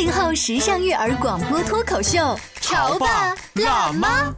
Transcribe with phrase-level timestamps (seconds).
[0.00, 4.34] 八零后时尚育儿广播脱口秀，潮爸辣妈。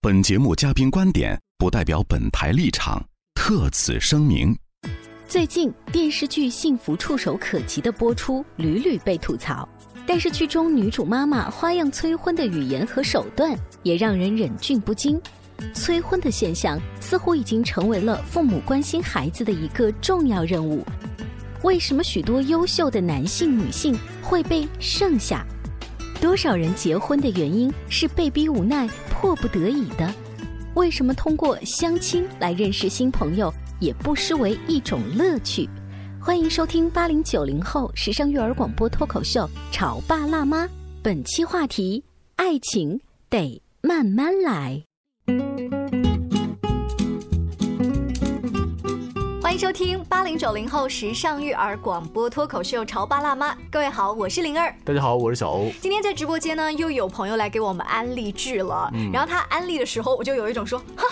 [0.00, 4.56] 本节目嘉宾观点不代表本台立场，特此声明。
[5.26, 9.68] 最近电视剧《幸福触手可及》的播出屡屡被吐槽，
[10.06, 15.20] 但是剧中女主妈妈花样催婚的语言和手段也让人忍俊不禁。
[15.74, 20.86] 催婚的现象似乎已经成为了父母关心孩子的一个重要任务。
[21.64, 25.46] 为什么许多优秀的男性、女性会被剩下？
[26.20, 30.12] 多少人结婚的原因是被逼无奈、迫不得已的？
[30.74, 35.66] 为什么通过相亲来认识新朋友也不失为一种乐趣？
[36.20, 40.66] 欢迎收听八零九零后时尚育儿广播脱口秀《潮爸辣妈》，
[41.02, 42.04] 本期话题：
[42.36, 44.84] 爱情得慢慢来。
[49.54, 53.52] 迎收听八零九零后时尚育儿广播脱口秀《潮爸辣妈》。
[53.70, 54.74] 各位好，我是灵儿。
[54.82, 55.70] 大家好，我是小欧。
[55.80, 58.92] 今天在直播间呢，又有朋友来给我们安利剧了。
[59.12, 61.06] 然后他安利的时候，我就有一种说，哈，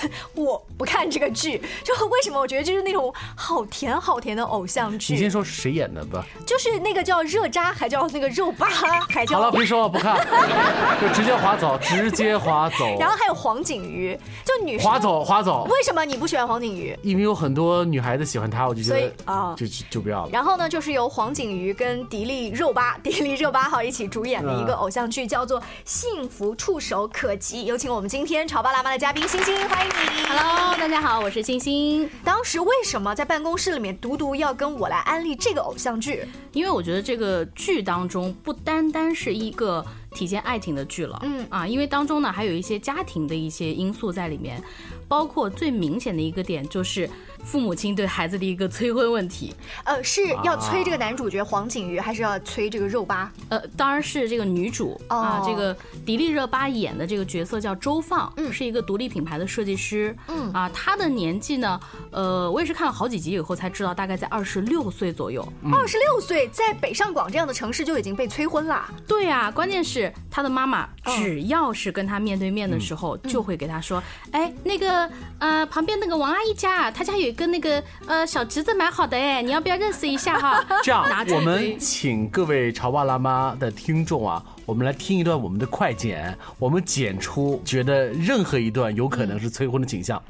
[0.34, 1.60] 我不看这个剧。
[1.84, 2.38] 就为什么？
[2.38, 5.14] 我觉得就是那种好甜好甜的偶像剧。
[5.14, 6.24] 你先说是谁演的吧？
[6.46, 8.68] 就是那个叫热渣，还叫那个肉巴，
[9.08, 9.38] 还叫……
[9.38, 10.16] 好了，别说了，不看，
[11.00, 12.98] 就直接划走，直接划走。
[12.98, 15.64] 然后还有黄景瑜，就女生划走，划走。
[15.70, 16.96] 为什么你不喜欢黄景瑜？
[17.02, 20.30] 因为有很多女孩子喜欢他，我就觉得啊，就就不要了。
[20.32, 27.62] 然后呢，就是由黄景瑜跟迪丽热巴、迪丽热巴号一起主演的一个偶像剧，叫做《幸福触手可及》。
[27.64, 29.85] 有请我们今天潮爸辣妈的嘉宾星星，欢迎你。
[30.28, 32.10] Hello，大家好，我是星星。
[32.24, 36.24] 当时为什么在办公室里面独独要跟我来安利这个偶像剧？
[36.52, 44.60] 因为我觉得这个剧当中不单单是一个体现爱情的剧了，嗯啊，因为当中呢还有一些家庭的一些因素在里面，
[45.06, 47.08] 包括最明显的一个点就是
[47.46, 49.54] 父母亲对孩子的一个催婚问题。
[49.84, 53.32] 呃，是要催这个男主角黄景瑜，还是要催这个肉巴？
[53.48, 55.74] 呃，当然是这个女主、哦啊，这个
[56.04, 61.80] 迪丽热巴演的这个角色叫周放，嗯是一个独立品牌的设计师，嗯啊，她的年纪呢，
[62.10, 65.46] 呃，我也是看了好几集以后才知道，大概在二十六岁左右。
[65.72, 68.90] 二十六岁，在北上广这样的城市就已经被催婚啦。
[69.06, 74.02] 对呀、关键是她的妈妈哦只要是跟她面对面的时候，就会给她说，
[74.32, 75.08] 哎，那个
[75.38, 80.64] 呃旁边那个王阿姨家，她家有一个那个呃小侄子蛮好的哎，你要不要认识一下哈？
[80.82, 90.20] 这样我们请各位潮爸辣妈的听众啊，我们来听一段我们的快剪，我们剪出觉得任何一段有可能是催婚的倾向。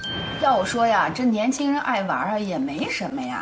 [0.43, 3.41] 要我说呀，这年轻人爱玩啊也没什么呀。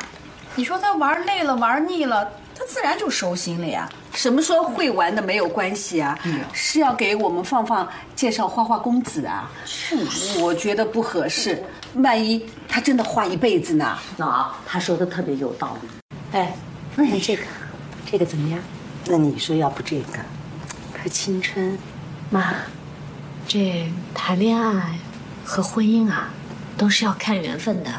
[0.56, 3.88] 你说他玩累了、玩腻了，他自然就收心了呀。
[4.12, 6.16] 什么说会玩的没有关系啊？
[6.52, 9.50] 是要给我们放放介绍花花公子啊？
[9.64, 9.96] 是，
[10.40, 11.60] 我觉得不合适。
[11.96, 13.96] 万一他真的花一辈子呢？
[14.16, 15.88] 那他说的特别有道理。
[16.32, 16.56] 哎，
[16.96, 17.42] 看这个，
[18.10, 18.58] 这个怎么样？
[19.06, 20.18] 那你说要不这个，
[20.92, 21.78] 可青春。
[22.30, 22.54] 妈，
[23.46, 24.98] 这谈恋爱
[25.44, 26.30] 和婚姻啊，
[26.76, 27.90] 都是要看缘分的。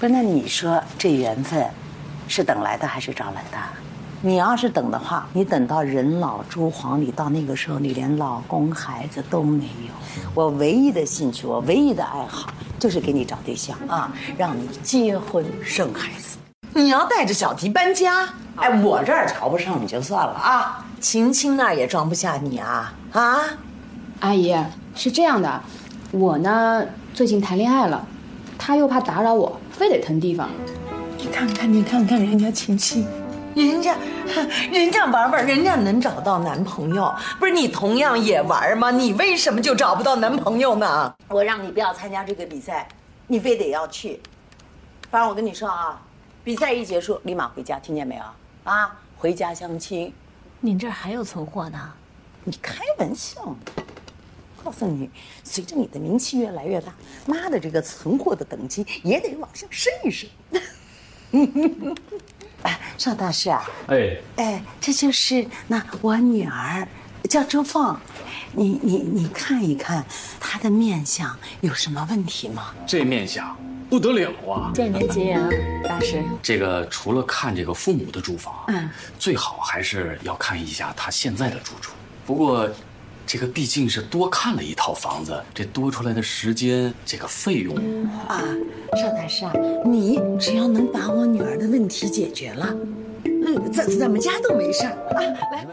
[0.00, 1.68] 不是，那你说这缘分
[2.26, 3.58] 是等来的还是找来的？
[4.22, 9.92] 你要是等的话，你等到人老珠黄，你到那个时候，你连老公孩子都没有。
[10.34, 12.48] 我唯一的兴趣，我唯一的爱好，
[12.84, 16.36] 就是给你找对象啊，让你结婚生孩子。
[16.74, 23.40] 你要带着小迪搬家，哎，我这儿瞧不上你就算了啊，晴晴那儿也装不下你啊啊！
[24.20, 24.54] 阿姨
[24.94, 25.62] 是这样的，
[26.10, 28.06] 我呢最近谈恋爱了，
[28.58, 30.50] 他又怕打扰我，非得腾地方。
[31.16, 33.06] 你看看，你看看人家晴晴，
[33.54, 33.96] 人家，
[34.72, 38.90] 人家玩玩，人家能找到男朋友，不是你同样也玩吗？
[38.90, 41.14] 你为什么就找不到男朋友呢？
[41.28, 42.88] 我让你不要参加这个比赛，
[43.28, 44.20] 你非得要去。
[45.10, 46.02] 反正我跟你说啊，
[46.42, 48.22] 比赛一结束，立马回家，听见没有？
[48.64, 50.12] 啊，回家相亲。
[50.60, 51.92] 您这还有存货呢？
[52.42, 53.56] 你开玩笑呢？
[54.64, 55.10] 告诉你，
[55.44, 56.92] 随着你的名气越来越大，
[57.26, 60.28] 妈的这个存货的等级也得往上升一升。
[62.94, 66.86] 哎，邵大师啊，哎，哎，这就是那我女儿，
[67.28, 67.96] 叫周凤，
[68.52, 70.04] 你你你看一看
[70.38, 72.72] 她的面相有什么问题吗？
[72.86, 73.56] 这面相
[73.90, 74.70] 不得了啊！
[74.74, 75.40] 见您吉言，
[75.82, 76.22] 大师。
[76.42, 78.88] 这个除了看这个父母的住房，嗯，
[79.18, 81.92] 最好还是要看一下她现在的住处。
[82.24, 82.68] 不过，
[83.26, 87.74] 这个毕竟是多看了一套房子，这多出来的时间，这个费用
[88.28, 88.42] 啊，
[88.96, 89.52] 邵大师啊，
[89.84, 92.74] 你只要能把我女儿的问题解决了，
[93.24, 95.20] 嗯，咱咱们家都没事儿啊。
[95.52, 95.66] 来。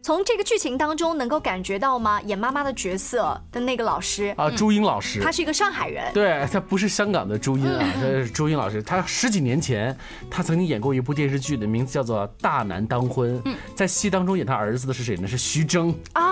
[0.00, 2.22] 从这个剧情当中能够感觉到吗？
[2.22, 8.82] 演妈妈的角色的那个老师啊，朱茵老师，他是一个上海人，对他不是香港的朱茵啊，她是朱茵老师。
[8.82, 9.94] 他十几年前，
[10.30, 13.36] 他曾经演过一部电视剧，的名字叫做《大难当婚》。
[13.44, 15.28] 嗯，在戏当中演他儿子的是谁呢？
[15.28, 16.27] 是徐峥啊，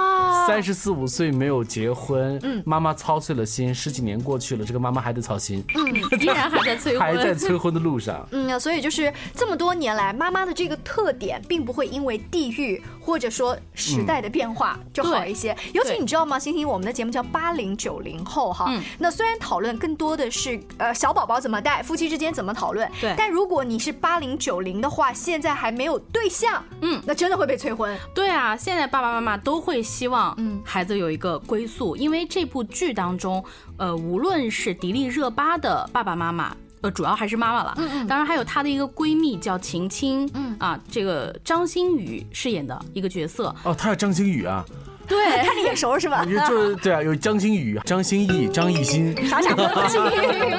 [0.47, 8.27] 三十四五岁没有结婚，嗯，妈妈操碎了心，十几年过去了，这个妈妈还得操心，嗯，依然还在催婚，还在催婚的路上。
[8.33, 13.57] 嗯，所以就是这么多年来，妈妈的这个特点并不会因为地域或者说。
[13.75, 16.39] 时代的变化就好一些，尤其你知道吗？
[16.39, 18.73] 星星，我们的节目叫八零九零后哈。
[18.99, 23.15] 那虽然讨论更多的是呃小宝宝怎么带，夫妻之间怎么讨论，对。
[23.17, 27.97] 但如果你是八零九零的话，现在还没有对象，嗯，那真的会被催婚。
[28.15, 33.45] 对啊，现在爸爸妈妈都会希望嗯孩子有一个归宿，因为这部剧当中，
[33.77, 36.57] 呃，无论是迪丽热巴的爸爸妈妈。
[36.83, 44.63] 呃，主要还是妈妈了，嗯嗯，当然还有她的一个闺蜜叫秦青，嗯啊，这个张馨予饰演的一个角色，哦，她叫张馨予啊，
[45.09, 46.23] 对，看着眼熟是吧？
[46.47, 49.99] 就对啊，有张馨予、 张歆艺、张艺兴，傻傻的心。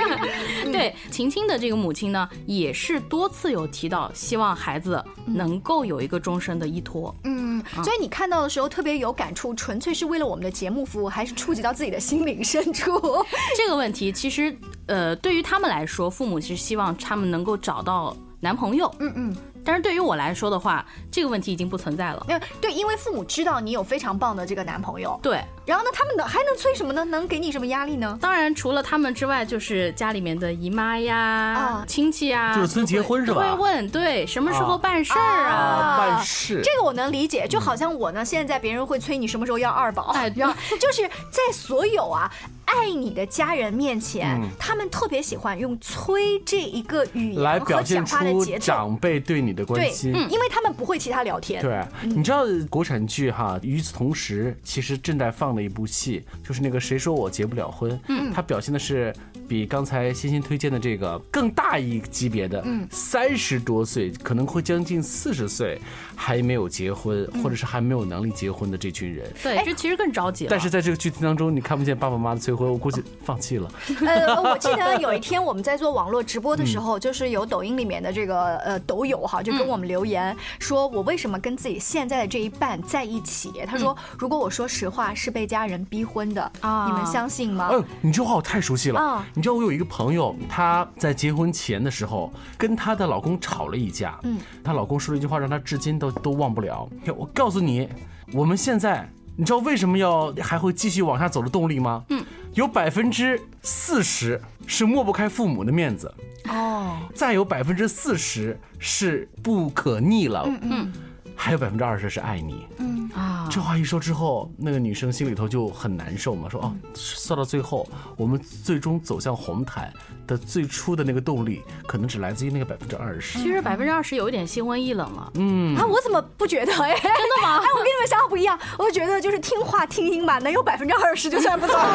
[0.74, 7.16] 对，秦青的这个母亲呢，也是多次有提到，希望孩子能够有一个终身的依托。
[7.26, 7.47] 嗯，
[7.84, 12.92] 所以你看到的时候特别有感触，纯粹是为了我们的节目服务，还是触及到自己的心灵深处？
[13.56, 14.56] 这个问题其实，
[14.86, 18.94] 呃，对于他们来说，父母是希望他们能够找到男朋友。
[19.00, 19.36] 嗯嗯。
[19.68, 22.26] 但是对于我来说的话，这个问题已经不存在了。
[22.30, 25.20] 嗯，对，因为父母知道你有非常棒的这个男朋友。
[25.22, 27.04] 对，然后呢，他们能还能催什么呢？
[27.04, 28.18] 能给你什么压力呢？
[28.22, 33.42] 当然，除了他们之外，就是家里面的姨妈呀、亲戚呀，就是催结婚是吧？
[33.42, 35.98] 会问，对，什么时候办事儿啊？
[35.98, 36.62] 办事。
[36.64, 42.32] 这个我能理解，就好像我呢，现在别人会催你什么时候要二宝，哎，然后就是在所有啊。
[42.68, 51.62] 爱你的家人面前，他们特别喜欢用催这一个语言和讲话的节奏，长辈对你的关心，因为他们不会其他聊天。
[51.62, 59.14] 对，你知道国产剧哈，与此同时，其实正在放的一部戏，就是那个谁说我结不了婚，嗯，它表现的是
[59.48, 65.80] 比刚才欣欣推荐的这个更大一级别的，嗯，三十多岁，可能会将近四十岁，
[66.16, 69.32] 还没有结婚，或者是还没有能力结婚的这群人。
[69.42, 70.48] 对，这其实更着急。
[70.50, 72.72] 但是在这个剧情当中，你看不见爸爸妈妈的催。
[72.72, 73.70] 我估计放弃了。
[74.06, 83.52] 呃，我记得有一天我们在做网络直播的时候，就是有抖音里面的这个呃抖友哈，就跟我们留言说，我为什么跟自己现在的这一半在一起？
[83.66, 87.70] 他说，如果我说实话是被家人逼婚的啊，你们相信吗？
[87.72, 89.26] 嗯，你这话我太熟悉了啊！
[89.34, 96.88] 你知道我有一个朋友，她在结婚前的时候跟她的老公吵了一架，嗯，她老公说了一句话，让她至今都都忘不了。
[97.16, 97.88] 我告诉你，
[98.34, 99.10] 我们现在。
[99.40, 102.04] 你知道为什么要还会继续往下走的动力吗？
[102.10, 102.26] 嗯，
[102.58, 106.12] 有百分之四十是抹不开父母的面子，
[106.50, 110.94] 哦，再有百分之四十是不可逆了，嗯嗯，
[111.40, 119.94] 还有百分之二十是爱你，嗯啊，这话一说之后，那个女生心里头就很难受嘛，说哦，算到最后，我们最终走向红毯。
[120.28, 123.40] 的最初的那个动力，可能只来自于那个百分之二十。
[123.40, 125.32] 其实百分之二十有一点心灰意冷了。
[125.36, 126.74] 嗯啊，我怎么不觉得？
[126.84, 127.56] 哎， 真的吗？
[127.60, 131.88] 哎，我跟你们想法不一样，我就觉得就是听话听音吧，能有百分之二十就算不错了。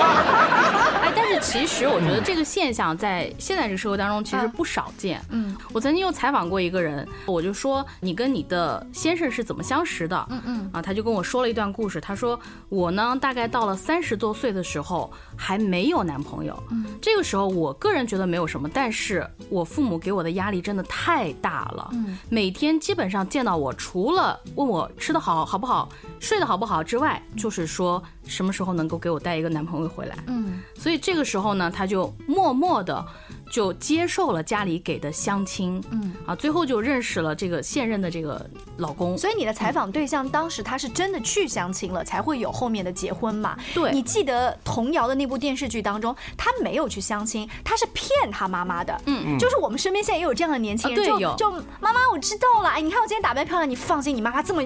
[1.04, 5.20] 哎，但是其实我觉得这个现象在现在这个社会当中其实不少见。
[5.28, 10.26] 嗯，我曾经又采访过一个人，我就说你跟你的先生是怎么相识的？
[10.30, 12.00] 嗯嗯，啊，他就跟我说了一段故事。
[12.00, 16.60] 他说我呢，大概到了三十多岁的时候还没有男朋友。
[16.70, 18.22] 嗯，这个时候我个人觉得。
[18.32, 21.90] 没有什么，但是我父母给我的压力真的太大了。
[21.92, 25.88] 嗯，每天基本上见到我，除了问我吃的好好不好，
[26.20, 30.16] 睡得好不好之外，就是说什么时候能够给我带一个男朋友回来。
[30.28, 33.04] 嗯，所以这个时候呢，他就默默的。
[33.52, 39.16] 就接受了家里给的相亲，嗯啊，最后就认识了这个现任的这个老公。
[39.18, 43.54] 所以你的采访对象当时他是真的去相亲了，才会有后面的结婚嘛？
[43.74, 43.92] 对。
[43.92, 48.98] 你记得童谣的那部电视剧当中，他没有去相亲，他是骗他妈妈的。
[49.04, 49.38] 嗯嗯。
[49.38, 54.62] 就是我们身边现在也有这样的年轻人，就就妈妈我知道了，哎，你看我今天打扮漂亮，你放心，你妈妈这么。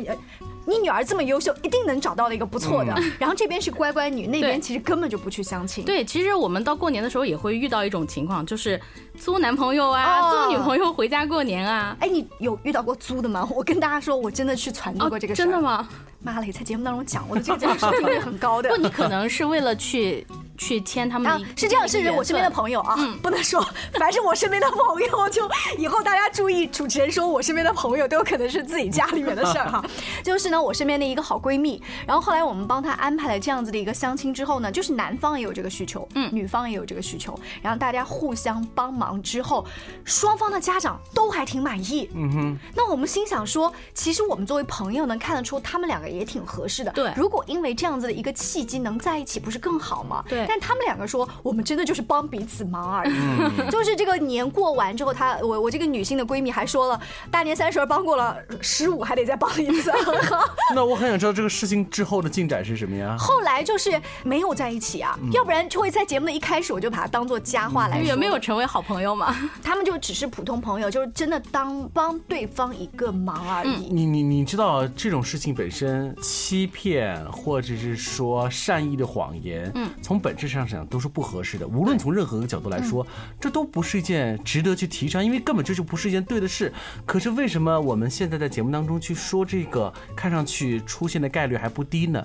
[0.66, 2.94] 你女儿这么优秀，一定能找到了一个不错的。
[3.18, 5.84] 然后这边是乖乖女，那边其实根本就不去相亲。
[5.84, 8.80] 对，其实我们到过年的时候也会遇到一种情况，就是
[9.18, 11.96] 租男朋友啊，租女朋友回家过年啊。
[12.00, 13.48] 哎，你有遇到过租的吗？
[13.54, 15.34] 我跟大家说，我真的去传递过这个。
[15.34, 15.88] 真的吗？
[16.20, 18.68] 妈嘞，在节目当中讲，我的这个节目收听率很高的。
[18.68, 20.26] 不，你可能是为了去。
[20.56, 25.48] 去签他们啊，是这样，是我身边的朋友啊，不能说， 凡是我身边的朋友，就
[25.78, 29.84] 以后大家注意，主持人说我身边的朋友都有可能是自己家里面的事儿哈。
[30.22, 39.64] 就是呢，我身边的一个好闺蜜，然后后来我们帮她安排了这样子的一个相亲之后呢，就是男方也有这个需求，嗯，女方也有这个需求，然后大家互相帮忙之后，
[40.04, 42.58] 双方的家长都还挺满意，嗯哼。
[42.74, 47.12] 那我们心想说，其实我们作为朋友能看得出他们两个也挺合适的，对。
[47.16, 50.24] 如果因为这样子的一个契机能在一起，不是更好吗？
[50.28, 50.45] 对。
[50.46, 53.70] 但他们两个说，我们真的就是帮彼此忙而已。
[53.70, 57.00] 就是这个年过完之后，她我我这个女性的闺蜜还说了，
[57.30, 59.92] 大年三十帮过了，十五还得再帮一次。
[60.74, 63.16] 那我很想知道这个事情之后的进展是什么呀？
[63.18, 68.06] 后来就是没有在一起啊，要不然就会在节目的一开始我就把它当做佳话来说。
[68.06, 73.88] 也没有成为好朋友嘛， 他们就只是普通朋友，就是真的当帮对方一个忙而已。
[73.90, 81.66] 你你你知道这种事情本身欺骗或者是说善意的谎言，嗯，从本质上讲都是不合适的。
[81.66, 83.06] 无论从任何个角度来说，
[83.40, 86.72] 这都不是一件值得去提倡，因为根本这就不是一件对的事。
[87.06, 92.22] 可是为什么我们现在在节目当中去说这个，看上去出现的概率还不低呢？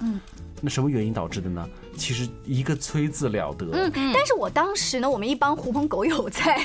[0.62, 1.68] 那什么原因导致的呢？
[1.98, 3.65] 其实一个催字了得。
[3.71, 6.60] 嗯，但是我当时呢，我们一帮狐朋狗友在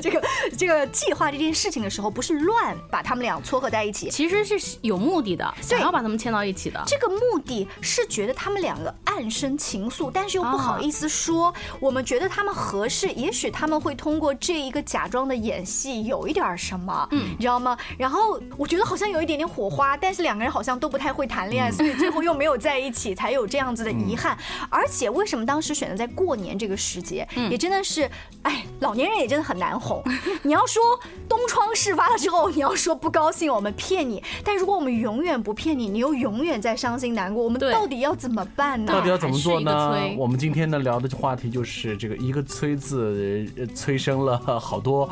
[0.00, 0.22] 这个
[0.56, 6.82] 这个计划这件事情的时候，不是乱把他们俩撮合在一起，其实是有目的的，想要把他们牵到一起的。
[6.86, 11.52] 这个目的是觉得他们两个暗生情愫，但是又不好意思说。
[11.80, 17.76] 我们觉得他们合适，也许他们会通过这一个假装的演戏有一点什么，嗯，你知道吗？
[17.98, 23.40] 然后我觉得好像有一点点火花，但是两个人好像都不太会谈恋爱，所以最后又没有在一起，才有。
[23.40, 24.36] 有这样子的遗憾，
[24.70, 28.08] 而且为什么当时选择在过年这个时节，也真的是，
[28.42, 30.02] 哎，老年人也真的很难哄。
[30.42, 30.80] 你要说
[31.28, 38.92] 东窗事发了之后，你要说不高兴，我们骗你；但如果我们永远不骗你，你又永远在伤心难过，我们到底要怎么办呢？
[38.92, 39.92] 到底要怎么做呢？
[40.16, 45.10] 我们今天呢聊的话题就是这个一个“催”字，催生了好多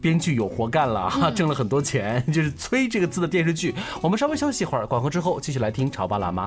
[0.00, 3.74] 编剧有活干了，挣了很多钱，就是“催”这个字的电视剧。
[4.02, 6.46] 我们稍微休息一会儿，广告之后继续来听《潮爸辣妈》。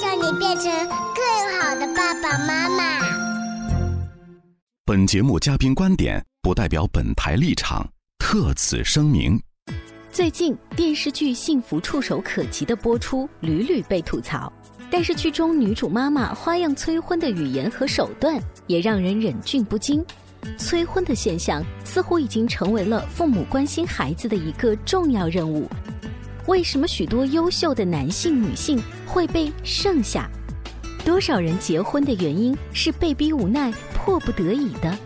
[0.00, 0.64] 叫你变成。
[0.88, 3.00] 更好的爸爸妈妈。
[4.86, 7.86] 本节目嘉宾观点不代表本台立场，
[8.18, 9.38] 特此声明。
[10.10, 14.50] 最近电视剧《幸福触手可及》的播出屡屡被吐槽，
[14.90, 20.02] 但是剧中女主妈妈花样催婚的语言和手段也让人忍俊不禁。
[20.56, 25.68] 催婚的现象似乎已经成为了父母关心孩子的一个重要任务。
[26.50, 30.28] 为什么许多优秀的男性、女性会被剩下？
[31.04, 34.98] 多少人结婚的原因是被逼无奈、迫不得已的？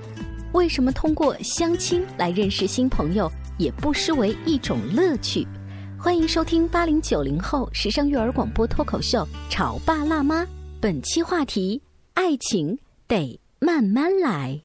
[0.54, 5.46] 为什么通过相亲来认识新朋友也不失为一种乐趣？
[5.98, 9.18] 欢迎收听八零九零后时尚育儿广播脱口秀
[9.50, 10.44] 《潮爸辣妈》，
[10.80, 11.82] 本期话题：
[12.14, 14.62] 爱情得慢慢来。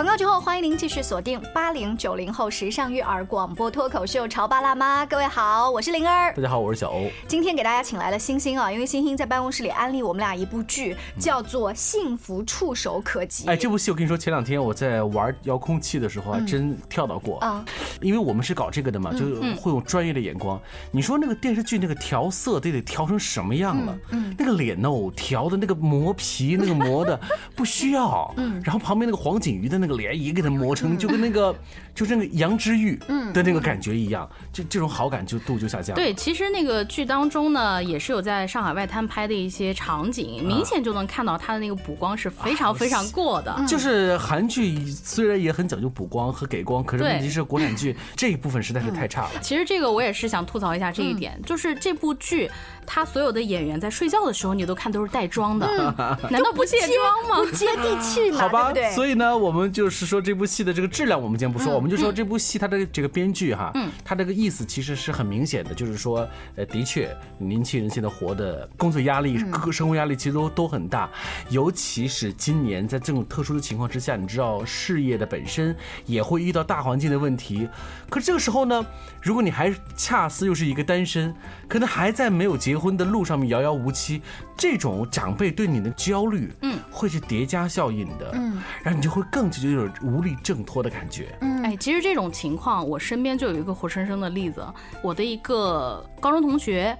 [0.00, 5.04] 广告之后，欢迎您继续锁定八零九零后时尚育儿广播脱口秀《潮爸辣妈》。
[5.06, 6.32] 各位好，我是灵儿。
[6.32, 7.06] 大家好，我是小欧。
[7.28, 13.44] 今天给大家请来了星星啊，因为星星在办公室里安利我们俩一部剧，叫做《幸福触手可及》。
[13.50, 17.62] 哎，这部戏我跟你说，前两天我在玩遥控器的时候还真跳到过啊。
[18.00, 19.26] 因为我们是搞这个的嘛，就
[19.60, 20.58] 会用专业的眼光。
[20.90, 23.98] 你说那个电视剧那个调色得得调成什么样了？
[24.12, 27.20] 嗯，那个脸哦，调的那个磨皮那个磨的
[27.54, 28.32] 不需要。
[28.38, 29.89] 嗯，然后旁边那个黄景瑜的那个。
[29.96, 31.54] 脸也给他磨成，就跟那个
[32.00, 32.98] 就是那个羊脂玉
[33.34, 35.94] 的那个感觉一样，就这种好感就度就下降。
[35.94, 43.54] 对，其实那个剧当中呢，也是有在上海外滩拍的一些场景，明显就能看到它的那个补光是非常非常过的。
[43.68, 49.32] 就是韩剧虽然也很讲究补光和给光，可是问题是国产剧 这一部分实在是太差了。
[49.42, 52.50] 其实这个我也是想吐槽一下这一点，就是这部剧。
[52.92, 55.66] 他所有的演员在睡觉的时候，你都看都是带妆的，
[56.28, 57.44] 难道不卸妆吗？
[57.44, 63.72] 不接地气吗，好吧，对所以呢，我们就是说这部戏的这个质量，我们先不说，我们就说这部戏它的这个编剧哈，
[64.04, 71.10] 它这个意思其实是很明显的，就是说，呃，的确，年轻人现在活的工作压力、各个生活压力其实都都很大，
[71.48, 75.74] 尤其是今年在这种特殊的情况之下，你知道事业的本身
[76.06, 77.68] 也会遇到大环境的问题，
[78.08, 78.86] 可是这个时候呢，
[79.20, 81.34] 如果你还恰似又是一个单身，
[81.68, 84.22] 可能还在没有结婚的路上面遥遥无期，
[84.60, 94.62] 这种长辈对你的焦虑，嗯，会是叠加效应的，嗯，然后你就会更就有无力挣脱的感觉，嗯，哎，其实这种情况我身边就有一个活生生的例子，
[95.02, 96.94] 我的一个高中同学。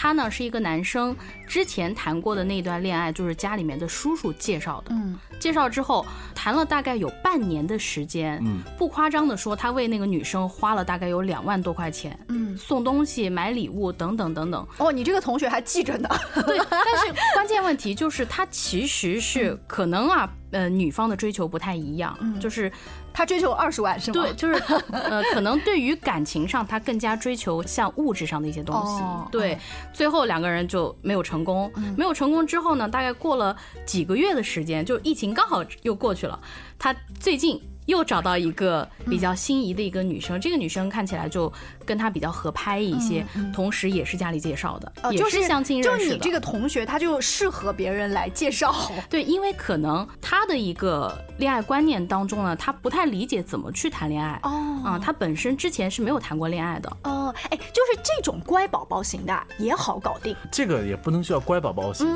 [0.00, 4.92] 他呢是一个男生，之前谈过的那段恋爱就是家里面的叔叔介绍的。
[4.94, 8.40] 嗯，介绍之后谈了大概有半年的时间。
[8.44, 12.16] 嗯，不夸张的说，他为那个女生花了大概有两万多块钱。
[12.28, 14.66] 嗯，送东西、买礼物等等等等。
[14.78, 16.08] 哦，你这个同学还记着呢。
[16.46, 22.70] 对，但是 关键问题就是他其实是可能啊，呃，女方的追求不太一样，就是。
[23.10, 24.22] 他追求二十万是吗？
[24.22, 24.54] 对，就是
[24.92, 29.02] 呃，可能对于感情上，他更加追求像物质上的一些东西。
[29.32, 29.58] 对，
[29.92, 31.68] 最后两个人就没有成功。
[31.96, 36.38] 没有成功之后呢，大概过了几个月的时间，就疫情刚好又过去了。
[36.78, 37.60] 他最近。
[37.88, 41.50] 又找到一个比较心仪的一个女生，这个女生看起来就
[41.88, 46.04] 跟他比较合拍一些，同时也是家里介绍的，也是相亲认识的。
[46.10, 48.74] 就你这个同学，他就适合别人来介绍。
[49.08, 54.38] 对，因为可能他的一个恋爱观念当中呢，他不太理解怎么去谈恋爱。
[54.42, 56.94] 哦，啊，他本身之前是没有谈过恋爱的。
[57.04, 60.36] 哦，哎，就是这种乖宝宝型的也好搞定。
[60.52, 62.06] 这个也不能叫乖宝宝型。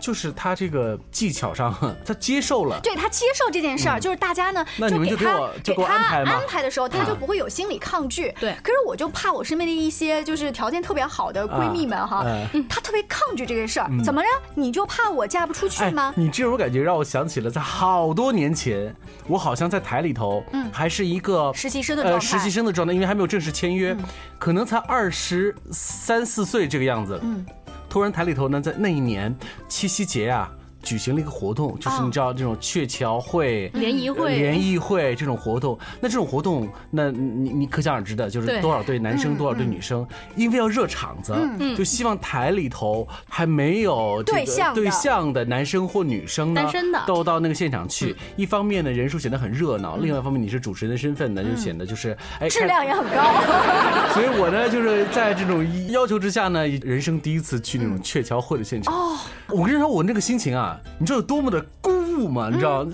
[0.00, 1.72] 就是他这个技巧上，
[2.04, 8.34] 他接受了，对他接受这件事儿，就是大家呢，那你们就给我给他安排的时候，他就不会有心理抗拒。
[8.40, 12.24] 对，可是我就怕我身边的一些就是条件特别好的闺蜜们哈，
[12.66, 13.90] 她特别抗拒这个事儿。
[14.02, 14.28] 怎么着？
[14.54, 16.14] 你就怕我嫁不出去吗？
[16.16, 18.94] 你这种感觉让我想起了在好多年前，
[19.28, 23.94] 我好像在台里头，嗯，还是一个实习生的状态，实习生的状态，因为还没有正式签约，
[24.38, 27.44] 可能才二十三四岁这个样子，嗯。
[27.90, 29.36] 突然台里头呢，在那一年
[29.68, 30.50] 七夕节啊。
[30.82, 35.78] 举行了一个活动，就是你知道这种鹊桥会、联谊会、联谊会这种活动。
[36.00, 41.34] 那这种活动，那你你可想而知的，就是多少对男生，多少对女生，因为要热场子，
[41.76, 46.62] 就希望台里头还没有对象对象的男生或女生呢，
[47.06, 48.14] 都到那个现场去。
[48.36, 53.22] 一方面呢，人数显得很热闹；，另外一方面，你是主持人的身份呢，就显得就是哎，质量也很高。
[54.12, 58.94] 所以我呢，就是在这种要求之下呢， 人生第一次去那种鹊桥会的现场。
[58.94, 59.18] 哦，
[59.52, 60.78] 我跟你说，我那个心情啊。
[60.98, 62.48] 你知道有多么的孤骛吗？
[62.50, 62.86] 你知道，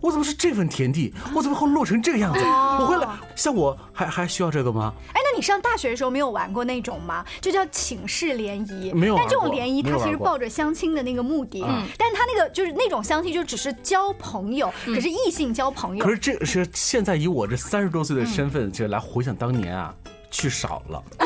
[0.00, 1.12] 我怎么是这份田地？
[1.34, 2.40] 我怎么会落成这个样子？
[2.44, 4.92] 我会来，像我还还需要这个吗？
[5.08, 7.24] 哎，那你上大学的时候没有玩过那种吗？
[7.40, 8.92] 就叫寝室联谊。
[8.92, 9.16] 没有。
[9.16, 11.62] 但这种联谊，它其实抱着相亲的那个目的。
[11.62, 11.84] 嗯。
[11.96, 16.04] 但是它那个就是那种相亲，就只是交朋友，可是异性交朋友。
[16.04, 19.94] 可是这是现在以我这三十多岁的身份，就来回想当年啊，
[20.30, 21.02] 去少了。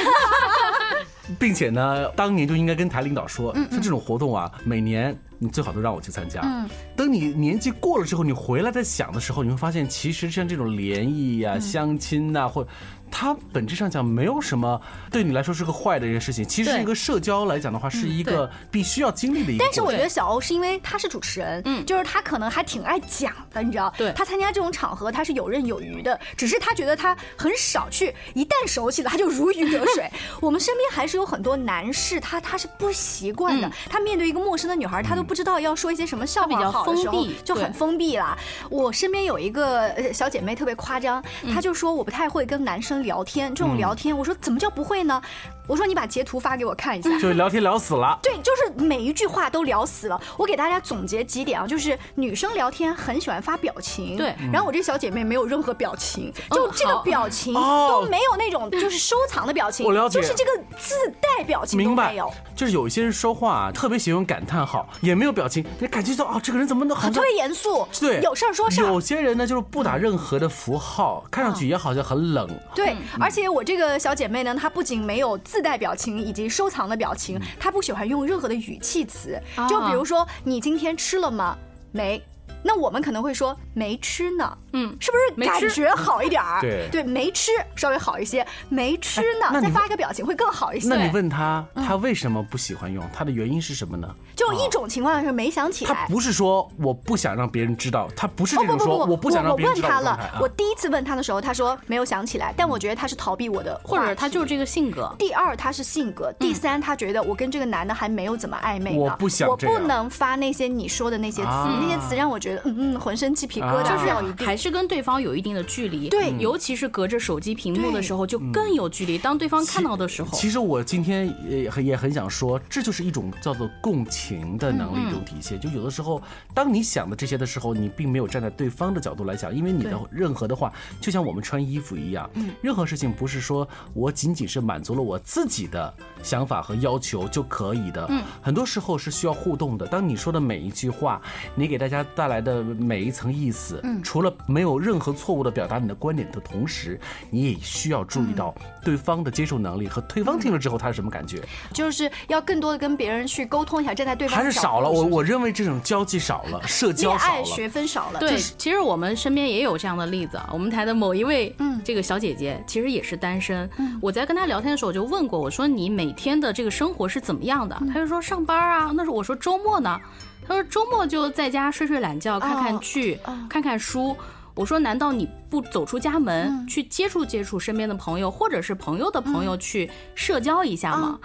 [1.38, 5.16] 并且呢，当年就应该跟台领导说，像这种活动啊，每年。
[5.38, 6.40] 你最好都让我去参加。
[6.44, 12.66] 嗯，等你年纪过了之后，你回来再想的时候，你会发现，其实像这种联谊呀、相亲呐，或
[13.08, 14.80] 它本质上讲没有什么
[15.12, 16.44] 对你来说是个坏的一件事情。
[16.44, 19.64] 其实一个社交来讲的话，是一个必须要经历的一个。
[19.64, 23.92] 但是我觉得小欧是因为他是主持人，嗯，就是他可能还挺爱讲的，你知道？
[23.96, 24.12] 对。
[24.12, 26.18] 他参加这种场合，他是游刃有余的。
[26.36, 30.10] 只是他觉得他很少去，一旦熟悉了，他就如鱼得水。
[30.42, 33.70] 我们身边还是有很多男士，他他是不习惯的。
[33.88, 35.25] 他面对一个陌生的女孩，他都。
[35.26, 38.36] 不知道要说一些什么笑话好的时候，就很封闭了。
[38.70, 45.20] 我身边有一个小姐妹特别夸张，她就说我不太会跟男生聊天，这种聊天，我说怎么叫不会呢？
[45.66, 48.16] 我说你把截图发给我看一下， 就聊天聊死了。
[48.22, 50.20] 对，就是每一句话都聊死了。
[50.36, 54.32] 我给大家总结几点啊，就是女生聊天很喜欢发表情，对。
[54.52, 62.32] 然后我这小姐妹没有任何表情，就这个表情都没有那种就是收藏的表情，我了解，就是这个自带表情都没有。
[62.54, 67.86] 就是有一些人说话特别喜欢感叹号，也没有表情，你感觉到啊，这个人怎么能很特别严肃？
[67.98, 68.86] 对，有事儿说事儿。
[68.86, 72.48] 有些人呢，就是不打任何的符号，看上去也好像很冷。
[72.74, 81.56] 对，而且我这个小姐妹呢，她不仅没有自带表情以及收藏的表情，她不喜欢用任何的语气词，就比如说你今天吃了吗？
[81.92, 82.22] 没。
[82.62, 86.60] 那我们可能会说没吃呢，嗯，是不是感觉好一点儿？
[86.60, 90.88] 对对，没吃稍微好一些，没吃呢，再发一个表情会更好一些。
[90.88, 93.08] 那你问他，他为什么不喜欢用？
[93.12, 94.12] 他的原因是什么呢？
[94.36, 96.06] 就一种情况是没想起来他。
[96.06, 100.36] 不是说我不想让别人知道，他不是哦这种说不不不想让我别人知道问他了的状态。
[100.36, 105.12] 啊我第一次问他的时候，他说没有想起来，但我觉得他是逃避我的，或者他就是这个性格。
[105.18, 114.06] 第二，他是性格；第三，他觉得我跟这个男的还没有怎么暧昧呢，我不想我不能发那些你说的那些词，啊那些词让我觉得嗯嗯，浑身鸡皮疙瘩就是。
[114.44, 119.18] 还是跟对方有一定的距离，对尤其是隔着手机屏幕的时候，就更有距离。
[119.18, 124.25] 当对方看到的时候，其实我今天也很也很想说，这就是一种叫做共情
[124.58, 125.60] 的能力嗯一种体现。
[125.60, 126.22] 就有的时候，
[126.54, 132.28] 当你想的这些的时候，你并没有站在对方的角度来想，因为你的任何的话，就像我们穿衣服一样，
[132.62, 139.86] 任何事情不是说我仅仅是满足了我自己的想法和要求就可以的，嗯很多时候是需要互动的。
[139.86, 141.20] 当你说的每一句话，
[141.54, 146.98] 你给大家带来的每一层意思，嗯除了没有任何错误的表达你的观点的同时，
[147.30, 151.42] 你也需要注意到对方的接受能力和对方听了之后他是什么感觉。
[151.72, 157.32] 就是要更多的跟别人去沟通一下，站在对方还是少了，我我认为这种交际少了，社交少了。
[157.34, 160.48] 爱学分少了，对，其实我们身边也有这样的例子啊。
[160.52, 163.68] 我们台的某一位，嗯这个小姐姐其实也是单身。
[164.00, 167.80] 我在跟她聊天的时候，我就问过，我说你每天的这个生活是怎么样的？
[167.92, 168.90] 她就说上班啊。
[168.94, 170.00] 那时候我说周末呢？
[170.46, 174.16] 她说周末就在家睡睡懒觉，看看剧，看看书。
[174.54, 181.18] 我说难道你不走出家门，去接触接触身边的朋友，或者是朋友的朋友去社交一下吗？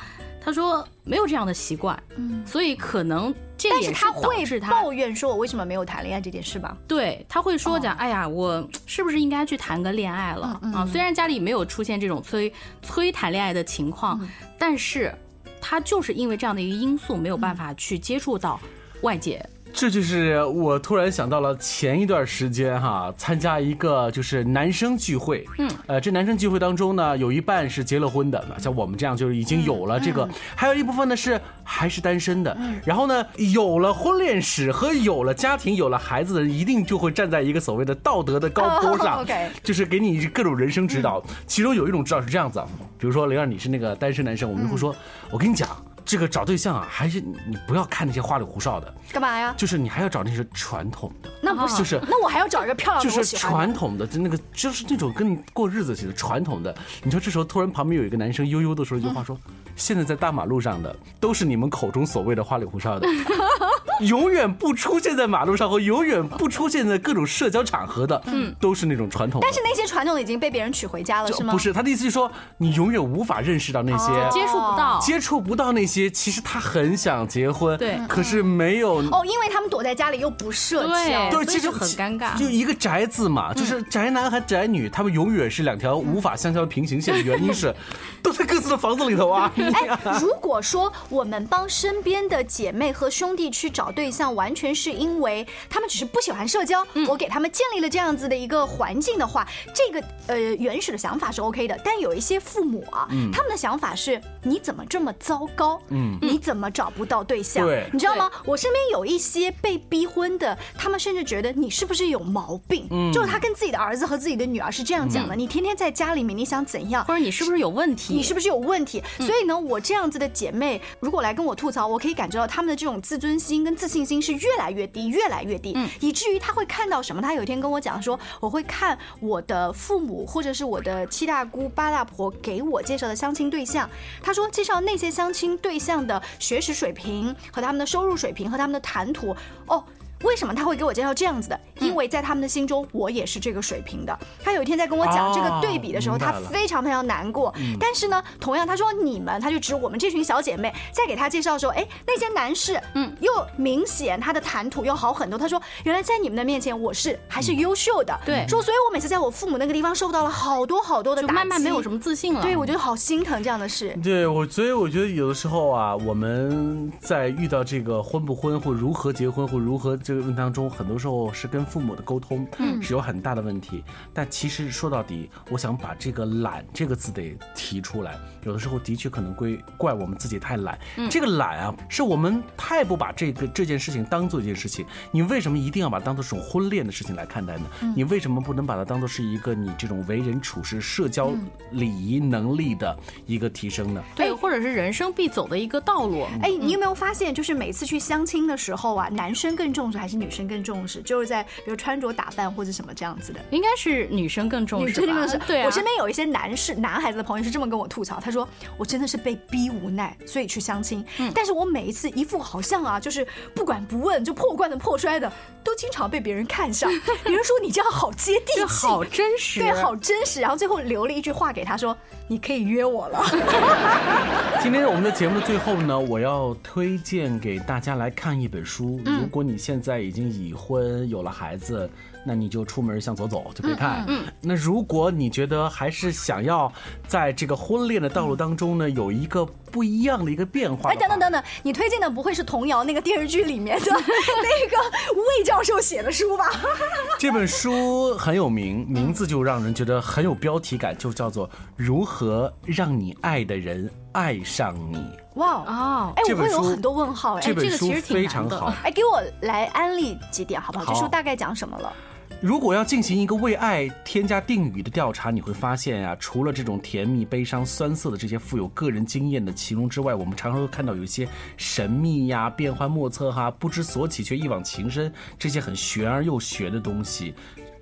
[0.44, 6.76] 她说没有这样的习惯，嗯所以可能这但也是他会抱怨说我为什么没有谈恋爱这件事吧？
[6.88, 10.84] 对，他会说讲，哎呀，我是不是应该去谈个恋爱了啊？
[10.92, 12.52] 虽然家里没有出现这种催
[12.82, 14.20] 催谈恋爱的情况，
[14.58, 15.14] 但是
[15.62, 18.60] 他就是因为这样的一个因素，没有办法去接触到
[19.04, 19.48] 外界。
[19.74, 32.56] 这就是我突然想到了前一段时间哈，参加一个就是男生聚会，嗯，呃，这男生聚会当中呢，有一半是结了婚的，像我们这样就是已经有了这个，还有一部分呢是还是单身的，
[32.86, 41.24] 然后呢，有了婚恋史和有了家庭、有了孩子的人，一定就会站在一个所谓的道德的高坡上，哦，OK 就是给你各种人生指导。
[41.48, 42.68] 其中有一种指导是这样子啊，
[43.00, 44.96] 比如说灵儿你是那个单身男生，我们就会说，
[45.32, 45.70] 我跟你讲。
[46.12, 49.54] 这个找对象啊，还是你你不要看那些花里胡哨的，干嘛呀？
[49.56, 56.76] 就是你还要找那些传统的，那不行，就是那我还要找一个漂亮的，就是传统的，就那个就是那种跟你过日子似的传统的。
[57.02, 59.40] 你说这时候突然旁边有一个男生悠悠的说一句话说
[59.76, 63.08] ：“现在在大马路上的都是你们口中所谓的花里胡哨的，
[64.02, 71.52] 永远不出现在马路上和永远不出现在各种社交场合的，嗯，都是那种传统。”但是那些传统的已经被别人娶回家了，是吗？
[71.54, 74.30] 不是他的意思是说，你永远无法认识到那些、哦。
[74.32, 75.00] 接触不到。
[75.02, 78.00] 接触不到那些，其实他很想结婚，对。
[78.08, 82.38] 可是没有哦，因为他们躲在家里又不社交，对对，其实就很尴尬。
[82.38, 87.74] 就一个宅字嘛，就是宅男和宅女，他们永远是两条无法相交的平行线，原因是
[88.22, 89.52] 都在各自的房子里头啊。
[89.74, 101.80] 哎， 如果说我们帮身边的姐妹和兄弟去找对象，完全是因为他们只是不喜欢社交，我给他们建立了这样子的一个环境的话，这个呃原始的想法是 OK 的。
[101.84, 105.82] 但有一些父母啊，嗯他们的想法是：你怎么这么糟糕？
[105.90, 107.66] 嗯你怎么找不到对象？
[107.66, 108.30] 对你知道吗？
[108.46, 112.88] 我身边有一些被逼婚的，他们甚至觉得你是不是有毛病？
[112.92, 117.04] 嗯就是他跟自己的儿子和自己的女儿是这样讲的：嗯你天天在家里面，你想怎样？
[117.06, 118.14] 或者你是不是有问题？
[118.14, 119.04] 你是不是有问题？
[119.20, 127.22] 嗯所以呢，我这样子的姐妹，如果来跟我吐槽，我可以感觉到她们的这种自尊心跟自信心是越来越低，越来越低，嗯以至于她会看到什么？
[127.22, 133.90] 她有一天跟我讲说，我会看我的父母或者是我的七大姑八大婆给我介绍的相亲对象，
[134.22, 139.36] 她说介绍那些相亲对象的学识水平和他们的收入水平和他们的谈吐，
[139.68, 139.84] 哦。
[140.24, 141.56] 为什么他会给我介绍这样子的？
[141.56, 144.18] 嗯因为在他们的心中，我也是这个水平的。
[144.44, 147.52] 他有一天在跟我讲这个对比的时候，他非常非常难过。
[147.58, 155.40] 嗯但是呢，同样他说你们，他就指我们这群小姐妹，在给他介绍的时候，哎，那些男士，嗯，又明显他的谈吐又好很多。
[155.40, 158.18] 他说，原来在你们的面前，我是还是优秀的。
[158.24, 163.98] 对说所以我每次在我父母那个地方受到了好多好多的就打击，慢慢没有什么自信了对，我觉得好心疼这样的事。
[164.04, 173.82] 对我，所以我觉得有的时候啊，我们在遇到这个婚不婚或如何结婚或如何这个问题当中，很多时候是跟父母的沟通，嗯是有很大的问题。
[174.14, 178.20] 但其实说到底，我想把这个“懒”这个字得提出来。
[178.44, 180.78] 有的时候的确可能归怪我们自己太懒。
[180.98, 184.86] 嗯这个懒啊，是我们太不把这个这件事情当做一件事情。
[185.12, 187.66] 你为什么一定要把它当做这种婚恋的事情来看待呢？
[187.84, 191.32] 嗯你为什么不能把它当做是一个你这种为人处事、社交
[191.72, 194.04] 礼仪能力的一个提升呢？
[194.14, 196.26] 对，或者是人生必走的一个道路。
[196.42, 201.00] 哎，你有没有发现，就是每次去相亲的时候啊，男生更重视还是女生更重视？
[201.04, 204.88] 就是在比如穿着打扮或者什么这样子的，应该是女生更重视。
[204.88, 205.38] 女生更重视。
[205.46, 211.06] 对，我身边有一些男士、男孩子的朋友是这么跟我吐槽，他说我真的是被逼无奈，所以去相亲。
[211.20, 215.32] 嗯，但是我每一次一副好像啊，就是不管不问就破罐子破摔的，
[215.64, 216.90] 都经常被别人看上。
[217.24, 220.42] 别人说你这样好接地气，好真实，对，好真实。
[220.42, 221.96] 然后最后留了一句话给他说
[222.32, 223.22] ：“你可以约我了。
[224.64, 229.02] ”今天我们的节目的最后呢，我要推荐给大家来看一本书。
[229.04, 231.90] 如果你现在已经已婚有了孩子。
[232.24, 234.06] 那你就出门向左走，就别看。
[234.08, 236.72] 嗯，那如果你觉得还是想要
[237.08, 240.92] 在这个婚恋的道路当中呢，有一个不一样的一个变化。
[240.92, 244.78] 哎，等等等等，你推荐的不会是童谣那个电视剧里面的 那个
[245.16, 246.50] 魏教授写的书吧？
[247.18, 254.98] 这本书很有名，名字就让人觉得很有标题感，就叫做《如何让你爱的人爱上你》。
[255.36, 256.14] 哇哦！
[256.18, 257.36] 哎，我会有很多问号。
[257.36, 258.74] 哎，这本书非常好。
[258.84, 260.94] 哎，给我来安利几点好不好？
[260.94, 261.94] 这书大概讲什么了？
[262.42, 277.36] 如果要进行一个为爱添加定语的调查，你会发现呀，除了这种甜蜜、悲伤、酸涩的这些富有个人经验的形容之外，我们常常会看到有一些神秘呀、变幻莫测哈、不知所起却一往情深这些很玄而又玄的东西。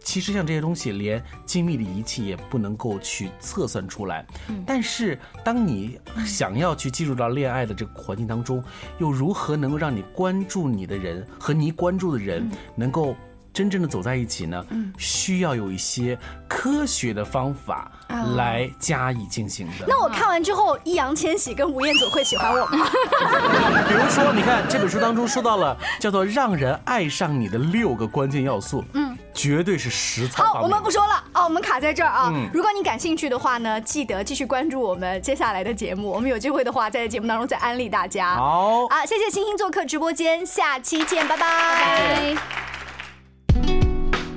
[0.03, 4.25] 其实像这些东西，连精密的仪器也不能够去测算出来。
[4.65, 8.61] 但是当你想要去进入到恋爱的这个环境当中，
[8.97, 13.15] 又如何能够让你关注你的人和你关注的人能够？
[13.59, 14.65] 真正的走在一起呢，
[14.97, 16.17] 需要有一些
[16.47, 17.91] 科学的方法
[18.37, 19.85] 来加以进行的。
[19.85, 22.87] 那我看完之后，易烊千玺跟吴彦祖会喜欢我吗？
[23.89, 30.41] 比如说，你看这本书当中说到了叫做让人爱上你的六个关键要素，嗯，绝对是实操。
[30.53, 32.31] 好，我们不说了啊，我们卡在这儿啊。
[32.53, 36.09] 如果你感兴趣的话呢，记得继续关注我们接下来的节目。
[36.09, 38.35] 我们有机会的话，在节目当中再安利大家。
[38.35, 42.68] 好，啊，谢谢星星做客直播间，下期见，拜拜。